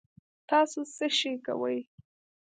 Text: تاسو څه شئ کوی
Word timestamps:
تاسو 0.49 0.79
څه 0.95 1.05
شئ 1.17 1.35
کوی 1.45 1.79